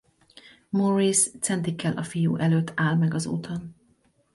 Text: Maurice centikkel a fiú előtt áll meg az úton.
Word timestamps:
Maurice 0.71 1.29
centikkel 1.41 1.97
a 1.97 2.03
fiú 2.03 2.35
előtt 2.35 2.73
áll 2.75 2.95
meg 2.95 3.13
az 3.13 3.25
úton. 3.25 3.75